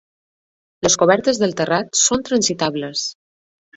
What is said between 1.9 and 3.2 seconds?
són transitables.